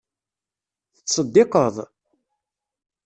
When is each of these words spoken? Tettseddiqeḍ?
Tettseddiqeḍ? 0.95 1.75